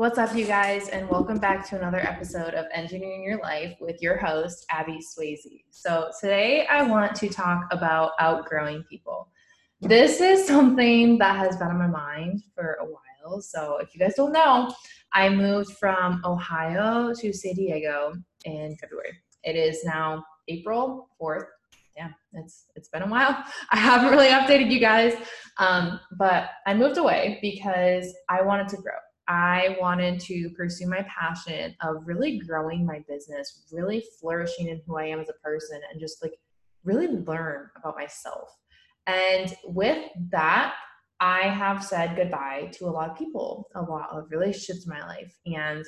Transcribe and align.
What's 0.00 0.16
up, 0.16 0.34
you 0.34 0.46
guys, 0.46 0.88
and 0.88 1.06
welcome 1.10 1.36
back 1.36 1.68
to 1.68 1.76
another 1.76 1.98
episode 1.98 2.54
of 2.54 2.64
Engineering 2.72 3.22
Your 3.22 3.38
Life 3.42 3.76
with 3.82 4.00
your 4.00 4.16
host, 4.16 4.64
Abby 4.70 4.98
Swasey. 4.98 5.64
So, 5.68 6.10
today 6.18 6.64
I 6.64 6.84
want 6.84 7.14
to 7.16 7.28
talk 7.28 7.66
about 7.70 8.12
outgrowing 8.18 8.82
people. 8.88 9.28
This 9.82 10.22
is 10.22 10.46
something 10.46 11.18
that 11.18 11.36
has 11.36 11.58
been 11.58 11.68
on 11.68 11.76
my 11.76 11.86
mind 11.86 12.44
for 12.54 12.78
a 12.80 12.86
while. 12.86 13.42
So, 13.42 13.76
if 13.76 13.94
you 13.94 14.00
guys 14.00 14.14
don't 14.14 14.32
know, 14.32 14.74
I 15.12 15.28
moved 15.28 15.76
from 15.76 16.22
Ohio 16.24 17.12
to 17.12 17.32
San 17.34 17.52
Diego 17.52 18.14
in 18.46 18.74
February. 18.76 19.18
It 19.44 19.54
is 19.54 19.84
now 19.84 20.24
April 20.48 21.10
4th. 21.20 21.44
Yeah, 21.94 22.08
it's 22.32 22.68
it's 22.74 22.88
been 22.88 23.02
a 23.02 23.06
while. 23.06 23.44
I 23.70 23.76
haven't 23.76 24.10
really 24.10 24.28
updated 24.28 24.70
you 24.70 24.80
guys, 24.80 25.12
um, 25.58 26.00
but 26.16 26.48
I 26.66 26.72
moved 26.72 26.96
away 26.96 27.38
because 27.42 28.14
I 28.30 28.40
wanted 28.40 28.68
to 28.68 28.78
grow. 28.78 28.94
I 29.30 29.76
wanted 29.80 30.18
to 30.22 30.50
pursue 30.50 30.88
my 30.88 31.06
passion 31.08 31.76
of 31.82 32.04
really 32.04 32.40
growing 32.40 32.84
my 32.84 33.04
business, 33.08 33.64
really 33.70 34.04
flourishing 34.20 34.68
in 34.68 34.82
who 34.84 34.98
I 34.98 35.04
am 35.04 35.20
as 35.20 35.28
a 35.28 35.34
person, 35.34 35.80
and 35.90 36.00
just 36.00 36.20
like 36.20 36.34
really 36.82 37.06
learn 37.06 37.68
about 37.76 37.94
myself. 37.96 38.50
And 39.06 39.54
with 39.64 40.04
that, 40.30 40.74
I 41.20 41.42
have 41.42 41.84
said 41.84 42.16
goodbye 42.16 42.72
to 42.72 42.86
a 42.86 42.90
lot 42.90 43.08
of 43.08 43.16
people, 43.16 43.68
a 43.76 43.82
lot 43.82 44.10
of 44.10 44.32
relationships 44.32 44.84
in 44.84 44.90
my 44.90 45.06
life. 45.06 45.32
And 45.46 45.86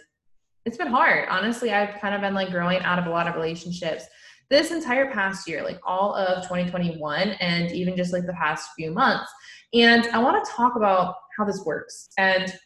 it's 0.65 0.77
been 0.77 0.87
hard. 0.87 1.29
Honestly, 1.29 1.73
I've 1.73 2.01
kind 2.01 2.15
of 2.15 2.21
been 2.21 2.35
like 2.35 2.53
growing 2.53 2.79
out 2.83 3.01
of 3.01 3.07
a 3.07 3.11
lot 3.11 3.27
of 3.27 3.35
relationships 3.35 4.05
this 4.51 4.71
entire 4.71 5.11
past 5.11 5.49
year, 5.49 5.65
like 5.65 5.81
all 5.85 6.15
of 6.15 6.45
2021, 6.45 7.31
and 7.41 7.73
even 7.73 7.97
just 7.97 8.13
like 8.13 8.27
the 8.27 8.35
past 8.35 8.71
few 8.77 8.93
months. 8.93 9.29
And 9.75 10.07
I 10.13 10.19
want 10.19 10.45
to 10.45 10.53
talk 10.53 10.77
about 10.77 11.17
how 11.37 11.45
this 11.45 11.65
works 11.65 12.11
and 12.19 12.57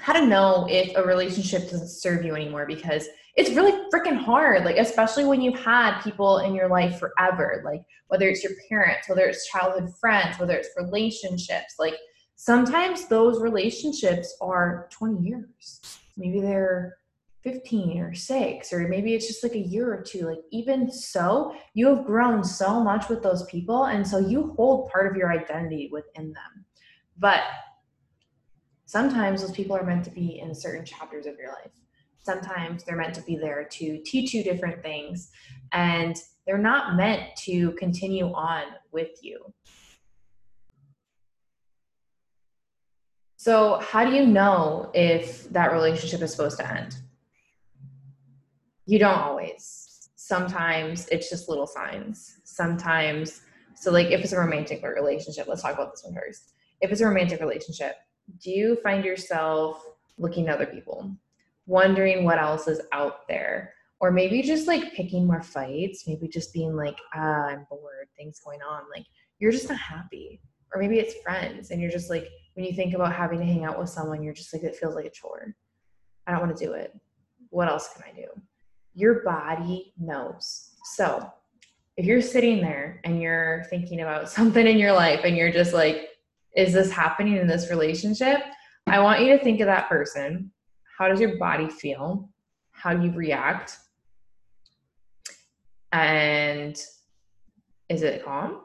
how 0.00 0.12
to 0.12 0.26
know 0.26 0.66
if 0.68 0.96
a 0.96 1.02
relationship 1.02 1.62
doesn't 1.70 1.88
serve 1.88 2.24
you 2.24 2.34
anymore 2.34 2.66
because 2.66 3.06
it's 3.36 3.50
really 3.50 3.72
freaking 3.92 4.16
hard 4.16 4.64
like 4.64 4.76
especially 4.76 5.24
when 5.24 5.40
you've 5.40 5.58
had 5.58 6.00
people 6.00 6.38
in 6.38 6.54
your 6.54 6.68
life 6.68 6.98
forever 6.98 7.62
like 7.64 7.80
whether 8.08 8.28
it's 8.28 8.42
your 8.42 8.52
parents 8.68 9.08
whether 9.08 9.22
it's 9.22 9.48
childhood 9.48 9.88
friends 10.00 10.38
whether 10.38 10.54
it's 10.54 10.68
relationships 10.76 11.74
like 11.78 11.94
sometimes 12.40 13.06
those 13.06 13.38
relationships 13.38 14.34
are 14.40 14.88
20 14.92 15.28
years. 15.28 15.98
Maybe 16.16 16.40
they're 16.40 16.96
15 17.44 17.98
or 17.98 18.14
6 18.14 18.72
or 18.72 18.88
maybe 18.88 19.14
it's 19.14 19.26
just 19.26 19.42
like 19.42 19.54
a 19.54 19.58
year 19.58 19.92
or 19.92 20.02
two 20.02 20.26
like 20.26 20.40
even 20.50 20.90
so 20.90 21.54
you 21.72 21.86
have 21.86 22.04
grown 22.04 22.44
so 22.44 22.82
much 22.82 23.08
with 23.08 23.22
those 23.22 23.44
people 23.46 23.84
and 23.84 24.06
so 24.06 24.18
you 24.18 24.54
hold 24.56 24.90
part 24.90 25.10
of 25.10 25.16
your 25.16 25.30
identity 25.30 25.90
within 25.92 26.32
them. 26.32 26.64
But 27.18 27.42
sometimes 28.90 29.40
those 29.40 29.52
people 29.52 29.76
are 29.76 29.84
meant 29.84 30.04
to 30.04 30.10
be 30.10 30.40
in 30.40 30.54
certain 30.54 30.84
chapters 30.84 31.26
of 31.26 31.36
your 31.38 31.48
life 31.48 31.72
sometimes 32.22 32.84
they're 32.84 32.96
meant 32.96 33.14
to 33.14 33.22
be 33.22 33.36
there 33.36 33.64
to 33.64 33.98
teach 34.04 34.34
you 34.34 34.42
different 34.42 34.82
things 34.82 35.30
and 35.72 36.16
they're 36.46 36.58
not 36.58 36.96
meant 36.96 37.22
to 37.36 37.72
continue 37.72 38.26
on 38.32 38.64
with 38.92 39.10
you 39.22 39.38
so 43.36 43.78
how 43.80 44.04
do 44.04 44.12
you 44.12 44.26
know 44.26 44.90
if 44.92 45.48
that 45.50 45.72
relationship 45.72 46.20
is 46.20 46.30
supposed 46.30 46.58
to 46.58 46.68
end 46.70 46.96
you 48.90 48.98
don't 48.98 49.18
always. 49.18 50.10
Sometimes 50.16 51.06
it's 51.12 51.30
just 51.30 51.48
little 51.48 51.68
signs. 51.68 52.40
Sometimes, 52.42 53.42
so 53.76 53.92
like 53.92 54.08
if 54.08 54.22
it's 54.22 54.32
a 54.32 54.38
romantic 54.38 54.82
relationship, 54.82 55.46
let's 55.46 55.62
talk 55.62 55.74
about 55.74 55.92
this 55.92 56.02
one 56.04 56.12
first. 56.12 56.54
If 56.80 56.90
it's 56.90 57.00
a 57.00 57.06
romantic 57.06 57.40
relationship, 57.40 57.94
do 58.38 58.50
you 58.50 58.76
find 58.82 59.04
yourself 59.04 59.84
looking 60.18 60.48
at 60.48 60.54
other 60.56 60.66
people, 60.66 61.14
wondering 61.66 62.24
what 62.24 62.38
else 62.38 62.68
is 62.68 62.80
out 62.92 63.26
there? 63.28 63.74
Or 64.00 64.10
maybe 64.10 64.42
just 64.42 64.66
like 64.66 64.94
picking 64.94 65.26
more 65.26 65.42
fights, 65.42 66.04
maybe 66.06 66.26
just 66.28 66.54
being 66.54 66.74
like, 66.74 66.96
ah, 67.14 67.46
I'm 67.48 67.66
bored, 67.68 68.08
things 68.16 68.40
going 68.44 68.60
on. 68.62 68.82
Like 68.94 69.04
you're 69.38 69.52
just 69.52 69.68
not 69.68 69.78
happy. 69.78 70.40
Or 70.74 70.80
maybe 70.80 70.98
it's 70.98 71.20
friends 71.22 71.70
and 71.70 71.80
you're 71.80 71.90
just 71.90 72.10
like, 72.10 72.28
when 72.54 72.64
you 72.64 72.72
think 72.72 72.94
about 72.94 73.12
having 73.12 73.38
to 73.40 73.44
hang 73.44 73.64
out 73.64 73.78
with 73.78 73.90
someone, 73.90 74.22
you're 74.22 74.34
just 74.34 74.52
like, 74.52 74.62
it 74.62 74.76
feels 74.76 74.94
like 74.94 75.04
a 75.04 75.10
chore. 75.10 75.54
I 76.26 76.32
don't 76.32 76.40
want 76.40 76.56
to 76.56 76.64
do 76.64 76.72
it. 76.72 76.98
What 77.50 77.68
else 77.68 77.90
can 77.94 78.04
I 78.08 78.16
do? 78.16 78.28
your 78.94 79.22
body 79.22 79.92
knows. 79.98 80.70
So 80.84 81.30
if 81.96 82.04
you're 82.04 82.22
sitting 82.22 82.60
there 82.60 83.00
and 83.04 83.20
you're 83.20 83.64
thinking 83.70 84.00
about 84.00 84.30
something 84.36 84.66
in 84.66 84.78
your 84.78 84.92
life 84.92 85.20
and 85.24 85.36
you're 85.36 85.52
just 85.52 85.72
like, 85.72 86.09
is 86.56 86.72
this 86.72 86.90
happening 86.90 87.36
in 87.36 87.46
this 87.46 87.70
relationship? 87.70 88.40
I 88.86 89.00
want 89.00 89.20
you 89.20 89.36
to 89.36 89.42
think 89.42 89.60
of 89.60 89.66
that 89.66 89.88
person. 89.88 90.50
How 90.98 91.08
does 91.08 91.20
your 91.20 91.38
body 91.38 91.68
feel? 91.68 92.28
How 92.72 92.94
do 92.94 93.04
you 93.04 93.12
react? 93.12 93.78
And 95.92 96.76
is 97.88 98.02
it 98.02 98.24
calm? 98.24 98.62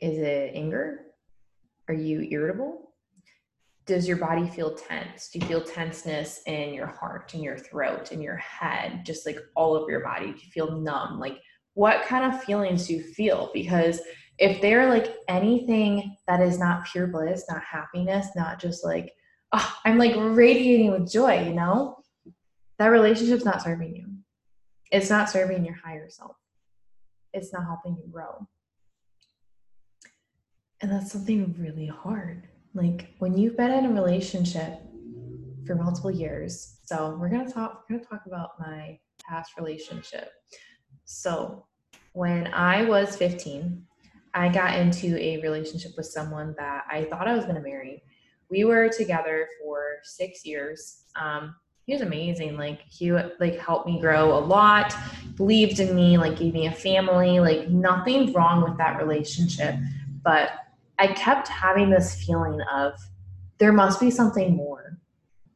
Is 0.00 0.18
it 0.18 0.52
anger? 0.54 1.06
Are 1.88 1.94
you 1.94 2.20
irritable? 2.30 2.88
does 3.88 4.06
your 4.06 4.18
body 4.18 4.46
feel 4.46 4.74
tense? 4.74 5.30
Do 5.30 5.38
you 5.38 5.46
feel 5.46 5.64
tenseness 5.64 6.42
in 6.46 6.74
your 6.74 6.86
heart, 6.86 7.34
in 7.34 7.42
your 7.42 7.56
throat, 7.56 8.12
in 8.12 8.20
your 8.20 8.36
head, 8.36 9.04
just 9.04 9.24
like 9.24 9.38
all 9.56 9.74
over 9.74 9.90
your 9.90 10.04
body? 10.04 10.26
Do 10.26 10.32
you 10.32 10.50
feel 10.52 10.78
numb? 10.78 11.18
Like, 11.18 11.38
what 11.72 12.04
kind 12.04 12.32
of 12.32 12.44
feelings 12.44 12.86
do 12.86 12.94
you 12.94 13.02
feel? 13.02 13.50
Because 13.54 14.00
if 14.38 14.60
they're 14.60 14.88
like 14.88 15.14
anything 15.28 16.16
that 16.26 16.40
is 16.40 16.58
not 16.58 16.86
pure 16.86 17.06
bliss, 17.06 17.44
not 17.48 17.62
happiness, 17.62 18.28
not 18.36 18.60
just 18.60 18.84
like, 18.84 19.12
oh, 19.52 19.76
I'm 19.84 19.98
like 19.98 20.14
radiating 20.16 20.92
with 20.92 21.10
joy, 21.10 21.44
you 21.46 21.54
know, 21.54 21.98
that 22.78 22.88
relationship's 22.88 23.44
not 23.44 23.62
serving 23.62 23.96
you. 23.96 24.06
It's 24.90 25.10
not 25.10 25.28
serving 25.28 25.64
your 25.64 25.74
higher 25.74 26.08
self. 26.08 26.36
It's 27.32 27.52
not 27.52 27.64
helping 27.64 27.96
you 27.96 28.10
grow. 28.10 28.46
And 30.80 30.90
that's 30.90 31.12
something 31.12 31.54
really 31.58 31.86
hard 31.86 32.48
like 32.74 33.08
when 33.18 33.36
you've 33.36 33.56
been 33.56 33.70
in 33.70 33.86
a 33.86 33.92
relationship 33.92 34.80
for 35.66 35.74
multiple 35.74 36.10
years 36.10 36.78
so 36.84 37.16
we're 37.18 37.28
to 37.28 37.50
talk 37.50 37.84
we're 37.88 37.98
to 37.98 38.04
talk 38.04 38.22
about 38.26 38.50
my 38.58 38.98
past 39.28 39.52
relationship 39.58 40.30
so 41.04 41.66
when 42.12 42.46
i 42.48 42.84
was 42.84 43.16
15 43.16 43.82
i 44.34 44.48
got 44.48 44.76
into 44.76 45.16
a 45.18 45.40
relationship 45.42 45.92
with 45.96 46.06
someone 46.06 46.54
that 46.58 46.84
i 46.90 47.04
thought 47.04 47.28
i 47.28 47.34
was 47.34 47.44
going 47.44 47.56
to 47.56 47.62
marry 47.62 48.02
we 48.50 48.64
were 48.64 48.88
together 48.88 49.46
for 49.60 49.96
six 50.02 50.44
years 50.44 51.04
um, 51.20 51.54
he 51.84 51.92
was 51.92 52.02
amazing 52.02 52.56
like 52.56 52.80
he 52.88 53.12
like 53.12 53.58
helped 53.58 53.86
me 53.86 54.00
grow 54.00 54.36
a 54.36 54.40
lot 54.40 54.94
believed 55.36 55.80
in 55.80 55.94
me 55.94 56.18
like 56.18 56.36
gave 56.36 56.54
me 56.54 56.66
a 56.66 56.72
family 56.72 57.40
like 57.40 57.68
nothing 57.68 58.32
wrong 58.32 58.62
with 58.62 58.76
that 58.78 58.98
relationship 58.98 59.74
but 60.22 60.50
I 60.98 61.08
kept 61.08 61.48
having 61.48 61.90
this 61.90 62.24
feeling 62.24 62.60
of 62.62 62.94
there 63.58 63.72
must 63.72 64.00
be 64.00 64.10
something 64.10 64.56
more. 64.56 64.98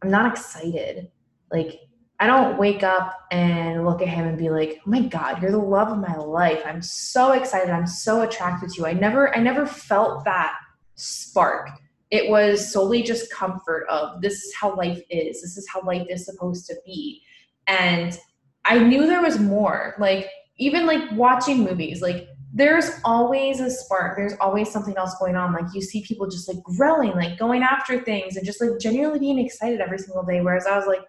I'm 0.03 0.11
not 0.11 0.31
excited. 0.31 1.11
Like, 1.51 1.81
I 2.23 2.27
don't 2.29 2.57
wake 2.57 2.85
up 2.85 3.19
and 3.33 3.85
look 3.85 4.01
at 4.01 4.07
him 4.07 4.29
and 4.29 4.39
be 4.39 4.49
like, 4.49 4.81
"Oh 4.87 4.91
my 4.91 5.01
god, 5.01 5.43
you're 5.43 5.51
the 5.51 5.59
love 5.59 5.89
of 5.89 5.99
my 5.99 6.15
life. 6.15 6.63
I'm 6.65 6.81
so 6.81 7.33
excited. 7.33 7.69
I'm 7.69 7.85
so 7.85 8.21
attracted 8.23 8.71
to 8.71 8.81
you." 8.81 8.87
I 8.87 8.93
never 8.93 9.37
I 9.37 9.41
never 9.41 9.67
felt 9.67 10.25
that 10.25 10.55
spark. 10.95 11.69
It 12.13 12.31
was 12.31 12.73
solely 12.73 13.03
just 13.03 13.33
comfort 13.33 13.89
of 13.89 14.23
this 14.23 14.35
is 14.35 14.55
how 14.55 14.77
life 14.77 15.03
is. 15.11 15.43
This 15.43 15.57
is 15.57 15.69
how 15.69 15.83
life 15.83 16.07
is 16.09 16.25
supposed 16.25 16.65
to 16.67 16.77
be. 16.87 17.23
And 17.67 18.17
I 18.65 18.79
knew 18.79 19.09
there 19.09 19.21
was 19.21 19.41
more. 19.41 19.97
Like 19.99 20.31
even 20.59 20.87
like 20.87 21.11
watching 21.15 21.65
movies, 21.65 22.03
like 22.03 22.29
there's 22.55 23.01
always 23.05 23.61
a 23.61 23.71
spark 23.71 24.15
there's 24.15 24.35
always 24.39 24.71
something 24.71 24.95
else 24.99 25.15
going 25.19 25.37
on 25.37 25.55
like 25.55 25.65
you 25.73 25.81
see 25.81 26.03
people 26.03 26.29
just 26.29 26.47
like 26.53 26.63
growing 26.63 27.13
like 27.13 27.39
going 27.39 27.63
after 27.63 27.99
things 28.03 28.37
and 28.37 28.45
just 28.45 28.61
like 28.61 28.79
genuinely 28.79 29.19
being 29.19 29.39
excited 29.39 29.81
every 29.81 29.97
single 29.97 30.23
day 30.23 30.43
whereas 30.43 30.67
i 30.67 30.77
was 30.77 30.87
like 30.87 31.01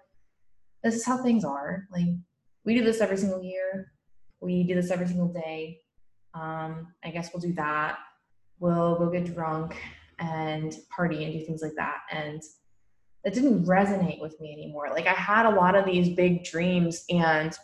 this 0.84 0.96
is 0.96 1.06
how 1.06 1.18
things 1.18 1.44
are 1.44 1.88
like 1.92 2.08
we 2.66 2.76
do 2.76 2.84
this 2.84 3.02
every 3.02 3.18
single 3.18 3.42
year 3.42 3.92
we 4.42 4.64
do 4.64 4.76
this 4.76 4.92
every 4.92 5.08
single 5.08 5.28
day 5.28 5.80
um 6.34 6.88
i 7.04 7.10
guess 7.10 7.30
we'll 7.34 7.42
do 7.42 7.54
that 7.54 7.98
we'll 8.60 8.98
go 8.98 9.10
get 9.10 9.34
drunk 9.34 9.76
and 10.20 10.76
party 10.96 11.24
and 11.24 11.34
do 11.34 11.46
things 11.46 11.62
like 11.62 11.76
that 11.76 12.00
and 12.12 12.42
it 13.24 13.34
didn't 13.34 13.66
resonate 13.66 14.22
with 14.22 14.40
me 14.40 14.52
anymore 14.54 14.90
like 14.92 15.08
i 15.08 15.14
had 15.14 15.46
a 15.46 15.50
lot 15.50 15.76
of 15.76 15.86
these 15.86 16.10
big 16.16 16.44
dreams 16.44 17.06
and 17.10 17.58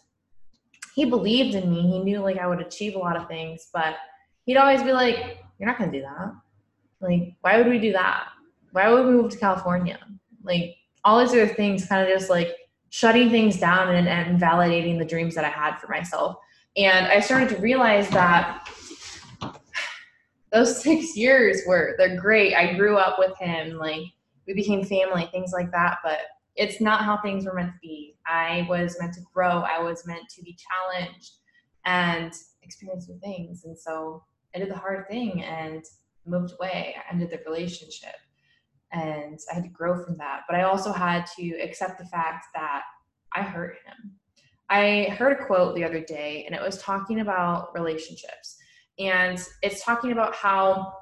he 0.99 1.05
believed 1.05 1.55
in 1.55 1.71
me. 1.71 1.81
He 1.81 1.99
knew 1.99 2.19
like 2.19 2.37
I 2.37 2.47
would 2.47 2.59
achieve 2.59 2.95
a 2.95 2.99
lot 2.99 3.15
of 3.15 3.27
things, 3.27 3.69
but 3.73 3.95
he'd 4.45 4.57
always 4.57 4.83
be 4.83 4.91
like, 4.91 5.37
You're 5.57 5.67
not 5.67 5.77
gonna 5.77 5.91
do 5.91 6.01
that. 6.01 6.33
Like, 6.99 7.35
why 7.41 7.57
would 7.57 7.67
we 7.67 7.79
do 7.79 7.93
that? 7.93 8.27
Why 8.71 8.89
would 8.89 9.05
we 9.05 9.13
move 9.13 9.31
to 9.31 9.37
California? 9.37 9.97
Like 10.43 10.75
all 11.05 11.19
these 11.19 11.29
other 11.29 11.47
things 11.47 11.85
kind 11.85 12.05
of 12.05 12.13
just 12.13 12.29
like 12.29 12.49
shutting 12.89 13.29
things 13.29 13.59
down 13.59 13.93
and, 13.93 14.07
and 14.07 14.39
validating 14.39 14.97
the 14.97 15.05
dreams 15.05 15.35
that 15.35 15.45
I 15.45 15.49
had 15.49 15.77
for 15.77 15.87
myself. 15.87 16.37
And 16.75 17.07
I 17.07 17.19
started 17.19 17.49
to 17.49 17.57
realize 17.57 18.09
that 18.09 18.67
those 20.51 20.81
six 20.83 21.15
years 21.15 21.61
were 21.67 21.95
they're 21.97 22.19
great. 22.19 22.55
I 22.55 22.73
grew 22.73 22.97
up 22.97 23.19
with 23.19 23.37
him, 23.37 23.77
like 23.77 24.03
we 24.47 24.53
became 24.53 24.83
family, 24.83 25.29
things 25.31 25.51
like 25.53 25.71
that. 25.71 25.97
But 26.03 26.19
it's 26.55 26.81
not 26.81 27.03
how 27.03 27.17
things 27.17 27.45
were 27.45 27.53
meant 27.53 27.73
to 27.73 27.79
be. 27.81 28.15
I 28.25 28.65
was 28.69 28.97
meant 28.99 29.13
to 29.15 29.21
grow, 29.33 29.63
I 29.63 29.81
was 29.81 30.05
meant 30.05 30.27
to 30.35 30.43
be 30.43 30.57
challenged 30.57 31.33
and 31.85 32.33
experience 32.63 33.07
new 33.07 33.19
things. 33.19 33.65
And 33.65 33.77
so 33.77 34.23
I 34.55 34.59
did 34.59 34.69
the 34.69 34.77
hard 34.77 35.07
thing 35.07 35.43
and 35.43 35.83
moved 36.25 36.53
away. 36.59 36.95
I 36.97 37.13
ended 37.13 37.29
the 37.31 37.39
relationship 37.49 38.15
and 38.91 39.39
I 39.51 39.55
had 39.55 39.63
to 39.63 39.69
grow 39.69 40.03
from 40.03 40.17
that. 40.17 40.41
But 40.47 40.57
I 40.57 40.63
also 40.63 40.91
had 40.91 41.25
to 41.37 41.49
accept 41.61 41.99
the 41.99 42.05
fact 42.05 42.47
that 42.55 42.83
I 43.35 43.41
hurt 43.41 43.77
him. 43.85 44.13
I 44.69 45.15
heard 45.17 45.39
a 45.39 45.45
quote 45.45 45.75
the 45.75 45.83
other 45.83 45.99
day 45.99 46.43
and 46.45 46.55
it 46.55 46.61
was 46.61 46.81
talking 46.81 47.21
about 47.21 47.73
relationships. 47.73 48.57
And 48.99 49.43
it's 49.61 49.83
talking 49.83 50.11
about 50.11 50.35
how 50.35 50.93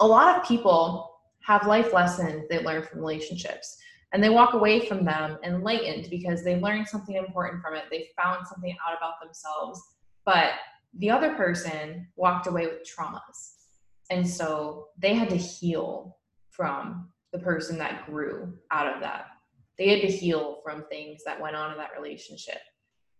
a 0.00 0.06
lot 0.06 0.36
of 0.36 0.46
people 0.46 1.12
have 1.42 1.66
life 1.66 1.92
lessons 1.92 2.44
they 2.48 2.62
learn 2.62 2.82
from 2.82 3.00
relationships 3.00 3.78
and 4.12 4.22
they 4.22 4.28
walk 4.28 4.54
away 4.54 4.86
from 4.86 5.04
them 5.04 5.38
enlightened 5.44 6.08
because 6.10 6.42
they 6.42 6.60
learned 6.60 6.88
something 6.88 7.16
important 7.16 7.62
from 7.62 7.74
it. 7.74 7.84
They 7.90 8.08
found 8.16 8.46
something 8.46 8.74
out 8.86 8.96
about 8.96 9.14
themselves. 9.22 9.80
But 10.24 10.52
the 10.98 11.10
other 11.10 11.34
person 11.34 12.06
walked 12.16 12.46
away 12.46 12.66
with 12.66 12.88
traumas. 12.88 13.54
And 14.10 14.28
so 14.28 14.88
they 14.98 15.14
had 15.14 15.28
to 15.30 15.36
heal 15.36 16.16
from 16.56 17.08
the 17.32 17.38
person 17.38 17.76
that 17.78 18.06
grew 18.06 18.52
out 18.70 18.92
of 18.92 19.00
that. 19.00 19.26
They 19.78 19.88
had 19.88 20.00
to 20.00 20.16
heal 20.16 20.60
from 20.64 20.84
things 20.84 21.22
that 21.24 21.40
went 21.40 21.54
on 21.54 21.72
in 21.72 21.78
that 21.78 21.90
relationship. 21.96 22.58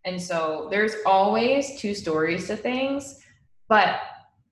And 0.05 0.21
so 0.21 0.69
there's 0.71 0.95
always 1.05 1.79
two 1.79 1.95
stories 1.95 2.47
to 2.47 2.57
things, 2.57 3.21
but 3.69 4.01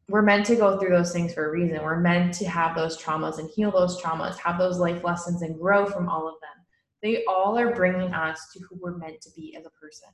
we're 0.08 0.22
meant 0.22 0.44
to 0.46 0.56
go 0.56 0.78
through 0.78 0.90
those 0.90 1.12
things 1.12 1.32
for 1.32 1.46
a 1.46 1.50
reason. 1.50 1.82
We're 1.82 2.00
meant 2.00 2.34
to 2.34 2.48
have 2.48 2.76
those 2.76 3.00
traumas 3.00 3.38
and 3.38 3.48
heal 3.48 3.70
those 3.70 4.00
traumas, 4.02 4.36
have 4.38 4.58
those 4.58 4.78
life 4.78 5.02
lessons 5.02 5.42
and 5.42 5.58
grow 5.58 5.86
from 5.86 6.08
all 6.08 6.28
of 6.28 6.34
them. 6.42 6.64
They 7.02 7.24
all 7.26 7.58
are 7.58 7.74
bringing 7.74 8.12
us 8.12 8.48
to 8.52 8.60
who 8.60 8.78
we're 8.80 8.98
meant 8.98 9.20
to 9.22 9.30
be 9.34 9.56
as 9.56 9.64
a 9.64 9.70
person. 9.70 10.08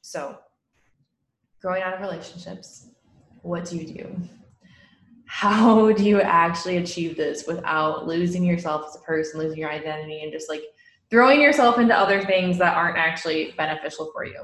So, 0.00 0.38
growing 1.60 1.82
out 1.82 1.94
of 1.94 2.00
relationships, 2.00 2.88
what 3.42 3.64
do 3.64 3.76
you 3.76 3.92
do? 3.92 4.28
How 5.36 5.90
do 5.90 6.04
you 6.04 6.20
actually 6.20 6.76
achieve 6.76 7.16
this 7.16 7.44
without 7.44 8.06
losing 8.06 8.44
yourself 8.44 8.84
as 8.86 8.94
a 8.94 9.00
person, 9.00 9.40
losing 9.40 9.58
your 9.58 9.68
identity, 9.68 10.22
and 10.22 10.30
just 10.30 10.48
like 10.48 10.62
throwing 11.10 11.40
yourself 11.40 11.76
into 11.76 11.92
other 11.92 12.22
things 12.22 12.56
that 12.58 12.76
aren't 12.76 12.96
actually 12.96 13.52
beneficial 13.56 14.12
for 14.12 14.24
you? 14.24 14.40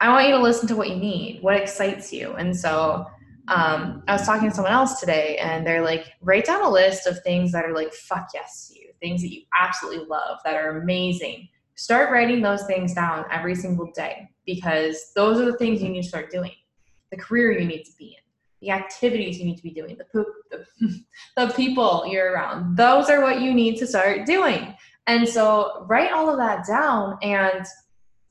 I 0.00 0.08
want 0.08 0.28
you 0.28 0.34
to 0.34 0.40
listen 0.40 0.66
to 0.68 0.76
what 0.76 0.88
you 0.88 0.96
need, 0.96 1.42
what 1.42 1.56
excites 1.56 2.10
you. 2.10 2.32
And 2.32 2.56
so 2.56 3.04
um, 3.48 4.02
I 4.08 4.14
was 4.14 4.24
talking 4.24 4.48
to 4.48 4.54
someone 4.54 4.72
else 4.72 4.98
today, 4.98 5.36
and 5.36 5.64
they're 5.64 5.84
like, 5.84 6.06
write 6.22 6.46
down 6.46 6.62
a 6.62 6.70
list 6.70 7.06
of 7.06 7.22
things 7.22 7.52
that 7.52 7.66
are 7.66 7.74
like, 7.74 7.92
fuck 7.92 8.28
yes 8.32 8.68
to 8.68 8.80
you, 8.80 8.92
things 9.02 9.20
that 9.20 9.30
you 9.30 9.42
absolutely 9.60 10.06
love, 10.06 10.38
that 10.46 10.54
are 10.54 10.80
amazing. 10.80 11.46
Start 11.74 12.10
writing 12.10 12.40
those 12.40 12.64
things 12.64 12.94
down 12.94 13.26
every 13.30 13.54
single 13.54 13.92
day 13.94 14.30
because 14.46 15.12
those 15.14 15.38
are 15.38 15.44
the 15.44 15.58
things 15.58 15.82
you 15.82 15.90
need 15.90 16.02
to 16.04 16.08
start 16.08 16.30
doing. 16.30 16.52
The 17.10 17.18
career 17.18 17.52
you 17.52 17.66
need 17.66 17.82
to 17.82 17.92
be 17.98 18.06
in, 18.06 18.27
the 18.60 18.70
activities 18.70 19.38
you 19.38 19.44
need 19.44 19.56
to 19.56 19.62
be 19.62 19.70
doing, 19.70 19.96
the 19.96 20.04
poop, 20.04 20.26
the, 20.50 20.64
the 21.36 21.52
people 21.54 22.04
you're 22.06 22.32
around. 22.32 22.76
Those 22.76 23.08
are 23.08 23.22
what 23.22 23.40
you 23.40 23.54
need 23.54 23.76
to 23.78 23.86
start 23.86 24.26
doing. 24.26 24.74
And 25.06 25.26
so 25.28 25.86
write 25.88 26.12
all 26.12 26.28
of 26.28 26.36
that 26.38 26.66
down 26.66 27.18
and 27.22 27.64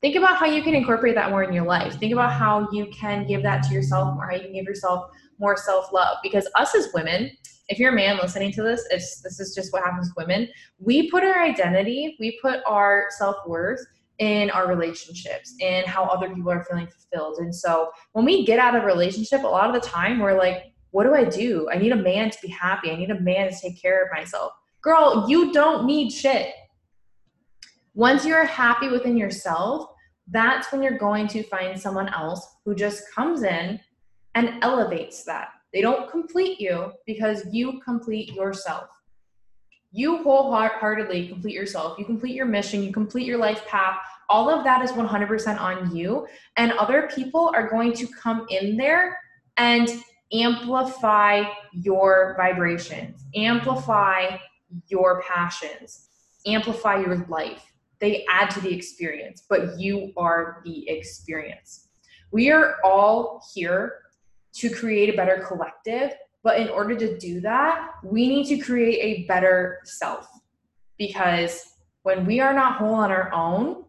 think 0.01 0.15
about 0.15 0.38
how 0.38 0.45
you 0.45 0.62
can 0.62 0.75
incorporate 0.75 1.15
that 1.15 1.31
more 1.31 1.44
in 1.44 1.53
your 1.53 1.65
life. 1.65 1.95
Think 1.95 2.13
about 2.13 2.31
how 2.31 2.69
you 2.71 2.88
can 2.88 3.25
give 3.25 3.41
that 3.44 3.63
to 3.63 3.74
yourself 3.74 4.13
more, 4.13 4.29
how 4.29 4.35
you 4.35 4.44
can 4.44 4.53
give 4.53 4.65
yourself 4.65 5.09
more 5.39 5.57
self 5.57 5.91
love. 5.91 6.18
Because 6.21 6.47
us 6.56 6.75
as 6.75 6.89
women, 6.94 7.31
if 7.69 7.80
you're 7.80 7.91
a 7.91 7.95
man 7.95 8.18
listening 8.18 8.51
to 8.53 8.63
this, 8.63 8.85
it's, 8.91 9.21
this 9.21 9.39
is 9.39 9.56
just 9.56 9.73
what 9.73 9.83
happens 9.83 10.09
with 10.09 10.27
women. 10.27 10.47
We 10.77 11.09
put 11.09 11.23
our 11.23 11.41
identity, 11.41 12.15
we 12.19 12.38
put 12.41 12.59
our 12.68 13.07
self 13.18 13.38
worth 13.47 13.83
in 14.19 14.50
our 14.50 14.68
relationships 14.68 15.54
and 15.62 15.86
how 15.86 16.06
other 16.06 16.34
people 16.34 16.52
are 16.52 16.64
feeling 16.64 16.88
fulfilled. 16.88 17.38
And 17.40 17.54
so 17.54 17.92
when 18.14 18.25
we 18.25 18.46
get 18.46 18.60
out 18.60 18.75
of 18.75 18.84
relationship, 18.84 19.44
a 19.44 19.48
lot 19.48 19.74
of 19.74 19.80
the 19.80 19.88
time 19.88 20.19
we're 20.19 20.38
like, 20.38 20.74
what 20.92 21.04
do 21.04 21.14
I 21.14 21.24
do? 21.25 21.69
I 21.72 21.78
need 21.78 21.92
a 21.92 21.98
man 21.98 22.31
to 22.31 22.38
be 22.42 22.48
happy. 22.48 22.92
I 22.92 22.96
need 22.96 23.12
a 23.12 23.19
man 23.19 23.52
to 23.52 23.56
take 23.56 23.80
care 23.80 24.04
of 24.04 24.10
myself. 24.12 24.54
Girl, 24.81 25.25
you 25.28 25.52
don't 25.52 25.86
need 25.86 26.12
shit. 26.12 26.54
Once 27.94 28.25
you're 28.25 28.46
happy 28.46 28.90
within 28.90 29.18
yourself, 29.18 29.88
that's 30.30 30.72
when 30.72 30.81
you're 30.81 30.98
going 30.98 31.28
to 31.28 31.44
find 31.44 31.80
someone 31.80 32.10
else 32.10 32.46
who 32.66 32.75
just 32.75 33.04
comes 33.14 33.44
in 33.44 33.80
and 34.36 34.64
elevates 34.64 35.24
that. 35.24 35.50
They 35.74 35.81
don't 35.81 36.10
complete 36.10 36.60
you 36.60 36.92
because 37.06 37.44
you 37.52 37.80
complete 37.84 38.34
yourself. 38.34 38.90
You 39.97 40.23
wholeheartedly 40.23 41.27
complete 41.27 41.53
yourself. 41.53 41.97
You 41.97 42.05
complete 42.05 42.35
your 42.35 42.45
mission, 42.45 42.83
you 42.83 42.91
complete 42.94 43.25
your 43.25 43.38
life 43.38 43.65
path. 43.65 43.97
All 44.29 44.49
of 44.49 44.63
that 44.63 44.81
is 44.83 44.91
100% 44.91 45.59
on 45.59 45.95
you. 45.95 46.27
And 46.55 46.71
other 46.73 47.09
people 47.15 47.51
are 47.55 47.67
going 47.69 47.94
to 47.94 48.07
come 48.07 48.45
in 48.49 48.77
there 48.77 49.17
and 49.57 49.89
amplify 50.31 51.45
your 51.71 52.35
vibrations, 52.38 53.23
amplify 53.35 54.38
your 54.88 55.23
passions, 55.27 56.09
amplify 56.45 56.99
your 56.99 57.25
life 57.27 57.63
they 57.99 58.25
add 58.29 58.49
to 58.51 58.61
the 58.61 58.73
experience, 58.73 59.44
but 59.49 59.79
you 59.79 60.13
are 60.17 60.61
the 60.65 60.89
experience. 60.89 61.88
We 62.31 62.51
are 62.51 62.75
all 62.83 63.44
here 63.53 63.99
to 64.55 64.69
create 64.69 65.13
a 65.13 65.17
better 65.17 65.44
collective, 65.47 66.13
but 66.44 66.60
in 66.60 66.69
order 66.69 66.95
to 66.95 67.18
do 67.18 67.42
that, 67.42 67.92
we 68.04 68.28
need 68.28 68.45
to 68.48 68.57
create 68.57 69.00
a 69.01 69.28
better 69.28 69.80
self. 69.84 70.28
Because 70.98 71.62
when 72.04 72.25
we 72.25 72.39
are 72.39 72.54
not 72.54 72.78
whole 72.78 72.95
on 72.95 73.12
our 73.12 73.31
own, 73.34 73.84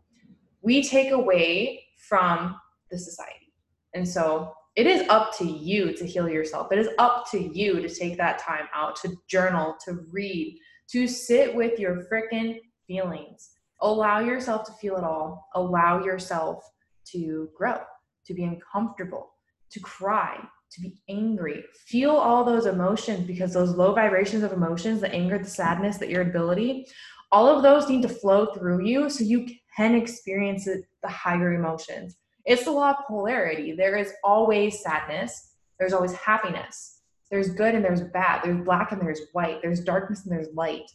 we 0.62 0.82
take 0.82 1.12
away 1.12 1.84
from 2.08 2.56
the 2.90 2.98
society. 2.98 3.52
And 3.94 4.06
so 4.06 4.52
it 4.76 4.86
is 4.86 5.08
up 5.08 5.36
to 5.38 5.44
you 5.44 5.92
to 5.94 6.06
heal 6.06 6.28
yourself. 6.28 6.72
It 6.72 6.78
is 6.78 6.88
up 6.98 7.30
to 7.30 7.38
you 7.38 7.80
to 7.80 7.88
take 7.88 8.16
that 8.18 8.38
time 8.38 8.68
out 8.74 8.96
to 8.96 9.16
journal, 9.28 9.76
to 9.84 10.04
read, 10.10 10.58
to 10.90 11.06
sit 11.06 11.54
with 11.54 11.78
your 11.78 12.04
freaking 12.10 12.58
feelings 12.86 13.50
Allow 13.80 14.20
yourself 14.20 14.66
to 14.66 14.72
feel 14.72 14.96
it 14.96 15.04
all. 15.04 15.48
Allow 15.54 16.04
yourself 16.04 16.68
to 17.12 17.48
grow, 17.56 17.78
to 18.26 18.34
be 18.34 18.44
uncomfortable, 18.44 19.30
to 19.70 19.80
cry, 19.80 20.42
to 20.72 20.80
be 20.80 21.00
angry. 21.08 21.64
Feel 21.86 22.10
all 22.10 22.44
those 22.44 22.66
emotions 22.66 23.26
because 23.26 23.52
those 23.52 23.70
low 23.70 23.94
vibrations 23.94 24.42
of 24.42 24.52
emotions, 24.52 25.00
the 25.00 25.12
anger, 25.12 25.38
the 25.38 25.48
sadness, 25.48 25.98
the 25.98 26.10
irritability, 26.10 26.86
all 27.30 27.46
of 27.48 27.62
those 27.62 27.88
need 27.88 28.02
to 28.02 28.08
flow 28.08 28.46
through 28.46 28.84
you 28.84 29.10
so 29.10 29.24
you 29.24 29.46
can 29.76 29.94
experience 29.94 30.64
the 30.64 31.08
higher 31.08 31.54
emotions. 31.54 32.16
It's 32.44 32.64
the 32.64 32.70
law 32.70 32.90
of 32.90 33.06
polarity. 33.06 33.72
There 33.72 33.96
is 33.96 34.12
always 34.24 34.82
sadness, 34.82 35.56
there's 35.78 35.92
always 35.92 36.12
happiness. 36.14 37.02
There's 37.30 37.50
good 37.50 37.74
and 37.74 37.84
there's 37.84 38.00
bad. 38.00 38.42
There's 38.42 38.64
black 38.64 38.92
and 38.92 39.00
there's 39.00 39.20
white. 39.32 39.60
There's 39.62 39.80
darkness 39.80 40.24
and 40.24 40.32
there's 40.32 40.48
light. 40.54 40.90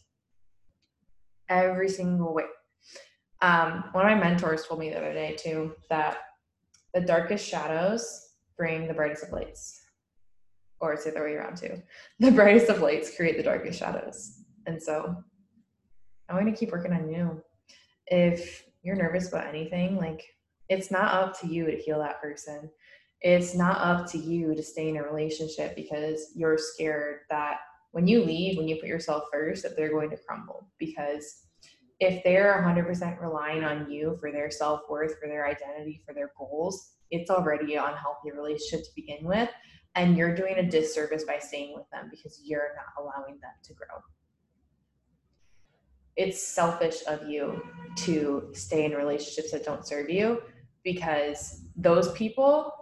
Every 1.48 1.88
single 1.88 2.34
way. 2.34 2.44
Um, 3.40 3.84
one 3.92 4.04
of 4.04 4.18
my 4.18 4.22
mentors 4.22 4.66
told 4.66 4.80
me 4.80 4.90
the 4.90 4.96
other 4.96 5.12
day 5.12 5.36
too 5.38 5.74
that 5.90 6.18
the 6.92 7.00
darkest 7.00 7.46
shadows 7.46 8.23
bring 8.56 8.86
the 8.86 8.94
brightest 8.94 9.24
of 9.24 9.32
lights. 9.32 9.80
Or 10.80 10.92
it's 10.92 11.04
the 11.04 11.10
other 11.10 11.24
way 11.24 11.34
around 11.34 11.56
too. 11.56 11.82
The 12.18 12.30
brightest 12.30 12.68
of 12.68 12.80
lights 12.80 13.14
create 13.16 13.36
the 13.36 13.42
darkest 13.42 13.78
shadows. 13.78 14.42
And 14.66 14.82
so 14.82 15.14
I'm 16.28 16.36
going 16.36 16.52
to 16.52 16.58
keep 16.58 16.72
working 16.72 16.92
on 16.92 17.08
you. 17.08 17.42
If 18.06 18.64
you're 18.82 18.96
nervous 18.96 19.28
about 19.28 19.46
anything, 19.46 19.96
like 19.96 20.22
it's 20.68 20.90
not 20.90 21.14
up 21.14 21.38
to 21.40 21.46
you 21.46 21.66
to 21.66 21.76
heal 21.76 21.98
that 22.00 22.20
person. 22.20 22.70
It's 23.20 23.54
not 23.54 23.78
up 23.78 24.10
to 24.10 24.18
you 24.18 24.54
to 24.54 24.62
stay 24.62 24.88
in 24.88 24.96
a 24.96 25.02
relationship 25.02 25.74
because 25.74 26.32
you're 26.34 26.58
scared 26.58 27.20
that 27.30 27.58
when 27.92 28.06
you 28.06 28.24
leave, 28.24 28.58
when 28.58 28.68
you 28.68 28.76
put 28.76 28.88
yourself 28.88 29.24
first, 29.32 29.62
that 29.62 29.76
they're 29.76 29.90
going 29.90 30.10
to 30.10 30.16
crumble 30.16 30.68
because 30.78 31.44
if 32.00 32.22
they're 32.24 32.62
100% 32.62 33.20
relying 33.20 33.64
on 33.64 33.90
you 33.90 34.16
for 34.20 34.32
their 34.32 34.50
self-worth 34.50 35.18
for 35.18 35.28
their 35.28 35.46
identity 35.46 36.02
for 36.06 36.12
their 36.12 36.32
goals 36.36 36.92
it's 37.14 37.30
already 37.30 37.74
an 37.74 37.84
unhealthy 37.84 38.32
relationship 38.32 38.84
to 38.84 38.90
begin 38.94 39.24
with 39.24 39.48
and 39.94 40.16
you're 40.16 40.34
doing 40.34 40.56
a 40.58 40.62
disservice 40.68 41.24
by 41.24 41.38
staying 41.38 41.74
with 41.74 41.88
them 41.90 42.08
because 42.10 42.40
you're 42.44 42.70
not 42.76 43.02
allowing 43.02 43.38
them 43.40 43.52
to 43.62 43.74
grow. 43.74 44.00
It's 46.16 46.42
selfish 46.42 47.02
of 47.06 47.28
you 47.28 47.62
to 47.98 48.50
stay 48.52 48.84
in 48.84 48.92
relationships 48.92 49.50
that 49.52 49.64
don't 49.64 49.86
serve 49.86 50.10
you 50.10 50.42
because 50.84 51.64
those 51.76 52.12
people 52.12 52.72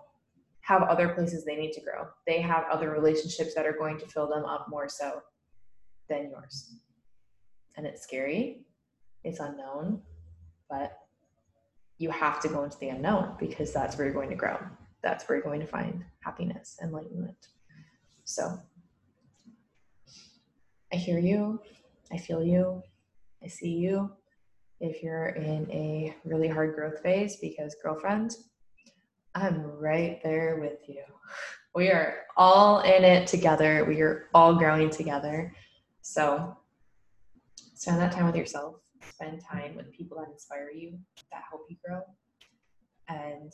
have 0.61 0.83
other 0.83 1.09
places 1.09 1.45
they 1.45 1.57
need 1.57 1.73
to 1.73 1.81
grow. 1.81 2.07
They 2.27 2.41
have 2.41 2.65
other 2.71 2.91
relationships 2.91 3.55
that 3.55 3.67
are 3.67 3.77
going 3.77 3.99
to 3.99 4.07
fill 4.07 4.29
them 4.29 4.45
up 4.45 4.67
more 4.69 4.89
so 4.89 5.21
than 6.09 6.31
yours. 6.31 6.77
And 7.77 7.87
it's 7.87 8.03
scary. 8.03 8.65
It's 9.25 9.41
unknown, 9.41 10.03
but 10.69 10.93
you 12.03 12.11
have 12.11 12.41
to 12.41 12.49
go 12.49 12.65
into 12.65 12.77
the 12.79 12.89
unknown 12.89 13.37
because 13.39 13.73
that's 13.73 13.97
where 13.97 14.05
you're 14.07 14.15
going 14.15 14.29
to 14.29 14.35
grow. 14.35 14.59
That's 15.05 15.29
where 15.29 15.37
you're 15.37 15.45
going 15.45 15.61
to 15.61 15.67
find 15.67 16.05
happiness, 16.21 16.77
enlightenment. 16.83 17.47
So 18.25 18.59
I 20.93 20.97
hear 20.97 21.21
you, 21.21 21.61
I 22.13 22.19
feel 22.19 22.43
you, 22.43 22.83
I 23.43 23.47
see 23.47 23.71
you. 23.71 24.11
If 24.81 25.01
you're 25.01 25.29
in 25.29 25.71
a 25.71 26.17
really 26.25 26.49
hard 26.49 26.75
growth 26.75 27.01
phase, 27.03 27.37
because 27.37 27.77
girlfriend, 27.81 28.35
I'm 29.37 29.63
right 29.63 30.21
there 30.25 30.59
with 30.61 30.89
you. 30.89 31.03
We 31.75 31.89
are 31.89 32.27
all 32.37 32.81
in 32.81 33.03
it 33.03 33.27
together. 33.27 33.87
We 33.87 34.03
are 34.03 34.29
all 34.35 34.57
growing 34.57 34.91
together. 34.91 35.55
So 36.03 36.55
spend 37.73 37.99
that 37.99 38.13
time 38.13 38.27
with 38.27 38.37
yourself. 38.37 38.75
Spend 39.11 39.43
time 39.45 39.77
with 39.77 39.93
people 39.93 40.19
that 40.19 40.31
inspire 40.33 40.71
you, 40.71 40.99
that 41.31 41.43
help 41.49 41.67
you 41.69 41.77
grow. 41.85 42.03
And 43.09 43.53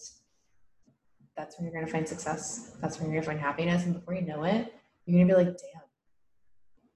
that's 1.37 1.57
when 1.57 1.65
you're 1.65 1.75
going 1.75 1.87
to 1.87 1.93
find 1.93 2.09
success. 2.09 2.73
That's 2.81 2.99
when 2.99 3.11
you're 3.11 3.23
going 3.23 3.23
to 3.23 3.29
find 3.29 3.41
happiness. 3.41 3.85
And 3.85 3.95
before 3.95 4.15
you 4.15 4.23
know 4.23 4.45
it, 4.45 4.75
you're 5.07 5.25
going 5.25 5.29
to 5.29 5.35
be 5.35 5.45
like, 5.45 5.57
damn, 5.57 5.83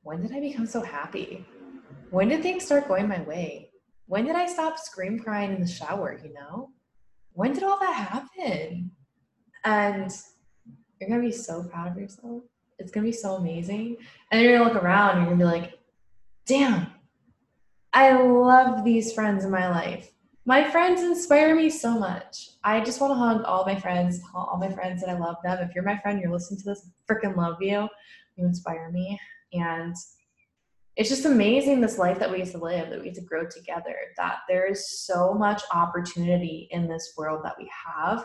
when 0.03 0.23
did 0.23 0.33
I 0.33 0.41
become 0.41 0.67
so 0.67 0.83
happy? 0.83 1.45
When 2.11 2.29
did 2.29 2.43
things 2.43 2.65
start 2.65 2.89
going 2.89 3.09
my 3.09 3.23
way? 3.23 3.71
When 4.07 4.27
did 4.27 4.37
I 4.37 4.47
stop 4.47 4.79
scream 4.79 5.19
crying 5.19 5.55
in 5.55 5.61
the 5.61 5.69
shower? 5.69 6.21
You 6.23 6.35
know, 6.35 6.71
when 7.33 7.53
did 7.53 7.63
all 7.63 7.79
that 7.81 7.95
happen? 7.95 8.91
And 9.65 10.11
you're 11.01 11.09
going 11.09 11.23
to 11.23 11.27
be 11.27 11.33
so 11.33 11.65
proud 11.65 11.93
of 11.93 11.99
yourself. 11.99 12.43
It's 12.79 12.91
going 12.91 13.05
to 13.05 13.11
be 13.11 13.17
so 13.17 13.37
amazing. 13.37 13.97
And 14.31 14.39
then 14.39 14.43
you're 14.43 14.59
going 14.59 14.69
to 14.69 14.75
look 14.75 14.83
around 14.83 15.19
and 15.19 15.27
you're 15.27 15.37
going 15.37 15.39
to 15.39 15.45
be 15.45 15.63
like, 15.63 15.79
damn, 16.47 16.92
I 17.93 18.13
love 18.13 18.85
these 18.85 19.13
friends 19.13 19.45
in 19.45 19.51
my 19.51 19.69
life 19.69 20.13
my 20.45 20.69
friends 20.69 21.03
inspire 21.03 21.55
me 21.55 21.71
so 21.71 21.97
much. 21.97 22.51
I 22.65 22.81
just 22.81 23.01
want 23.01 23.13
to 23.13 23.15
hug 23.15 23.45
all 23.45 23.65
my 23.65 23.79
friends, 23.79 24.21
all 24.35 24.59
my 24.59 24.71
friends 24.71 25.01
that 25.01 25.11
I 25.11 25.17
love 25.17 25.37
them. 25.45 25.59
If 25.61 25.75
you're 25.75 25.85
my 25.85 25.99
friend, 25.99 26.21
you're 26.21 26.33
listening 26.33 26.59
to 26.61 26.67
this, 26.67 26.91
freaking 27.09 27.37
love 27.37 27.59
you. 27.61 27.89
You 28.37 28.47
inspire 28.47 28.91
me. 28.91 29.21
And 29.53 29.95
it's 30.97 31.09
just 31.09 31.27
amazing 31.27 31.81
this 31.81 31.97
life 31.97 32.19
that 32.19 32.31
we 32.31 32.39
get 32.39 32.51
to 32.53 32.59
live, 32.59 32.91
that 32.91 32.99
we 32.99 33.05
get 33.05 33.15
to 33.15 33.21
grow 33.23 33.47
together, 33.47 33.95
that 34.17 34.39
there 34.49 34.67
is 34.67 35.01
so 35.05 35.33
much 35.33 35.63
opportunity 35.73 36.69
in 36.73 36.89
this 36.89 37.15
world 37.17 37.43
that 37.45 37.55
we 37.57 37.71
have. 37.87 38.25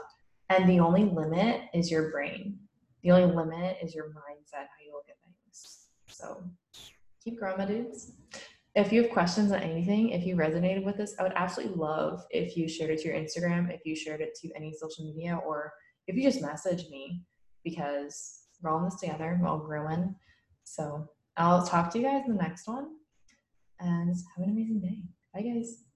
And 0.49 0.67
the 0.67 0.79
only 0.79 1.03
limit 1.03 1.61
is 1.73 1.91
your 1.91 2.09
brain. 2.09 2.57
The 3.03 3.11
only 3.11 3.33
limit 3.33 3.77
is 3.83 3.93
your 3.93 4.05
mindset, 4.05 4.53
how 4.53 4.83
you 4.83 4.91
look 4.91 5.05
at 5.07 5.17
things. 5.23 5.85
So 6.07 6.43
keep 7.23 7.39
growing, 7.39 7.59
my 7.59 7.65
dudes 7.65 8.13
if 8.77 8.93
you 8.93 9.01
have 9.01 9.11
questions 9.11 9.51
on 9.51 9.59
anything, 9.59 10.09
if 10.09 10.23
you 10.23 10.35
resonated 10.35 10.85
with 10.85 10.97
this, 10.97 11.15
I 11.19 11.23
would 11.23 11.33
absolutely 11.35 11.75
love 11.75 12.23
if 12.29 12.55
you 12.55 12.67
shared 12.67 12.91
it 12.91 12.99
to 12.99 13.07
your 13.07 13.17
Instagram, 13.17 13.73
if 13.73 13.81
you 13.85 13.95
shared 13.95 14.21
it 14.21 14.37
to 14.41 14.51
any 14.55 14.71
social 14.71 15.03
media, 15.03 15.39
or 15.45 15.73
if 16.05 16.15
you 16.15 16.21
just 16.21 16.43
message 16.43 16.87
me 16.89 17.23
because 17.63 18.41
we're 18.61 18.69
all 18.69 18.77
in 18.77 18.85
this 18.85 18.99
together, 18.99 19.39
we're 19.41 19.47
all 19.47 19.57
growing. 19.57 20.15
So 20.63 21.09
I'll 21.37 21.65
talk 21.65 21.91
to 21.91 21.97
you 21.97 22.05
guys 22.05 22.25
in 22.27 22.37
the 22.37 22.43
next 22.43 22.67
one 22.67 22.89
and 23.79 24.09
have 24.09 24.45
an 24.45 24.51
amazing 24.51 24.81
day. 24.81 25.01
Bye, 25.33 25.41
guys. 25.41 25.86